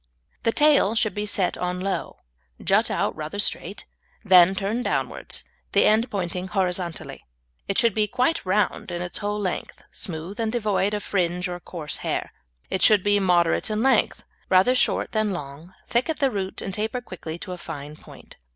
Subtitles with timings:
[0.41, 2.21] The tail should be set on low,
[2.59, 3.85] jut out rather straight,
[4.25, 5.43] then turn downwards,
[5.73, 7.23] the end pointing horizontally.
[7.67, 11.59] It should be quite round in its whole length, smooth and devoid of fringe or
[11.59, 12.31] coarse hair.
[12.67, 16.73] It should be moderate in length, rather short than long, thick at the root, and
[16.73, 18.37] taper quickly to a fine point.